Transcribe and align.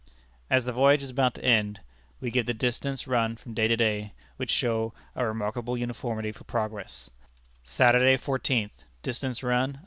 '"As 0.49 0.65
the 0.65 0.71
voyage 0.71 1.03
is 1.03 1.11
about 1.11 1.35
to 1.35 1.45
end, 1.45 1.79
we 2.19 2.31
give 2.31 2.47
the 2.47 2.55
distances 2.55 3.05
run 3.05 3.35
from 3.35 3.53
day 3.53 3.67
to 3.67 3.77
day, 3.77 4.13
which 4.37 4.49
show 4.49 4.95
a 5.15 5.23
remarkable 5.27 5.77
uniformity 5.77 6.29
of 6.29 6.41
progress: 6.47 7.11
Distance 7.67 9.43
Run. 9.43 9.79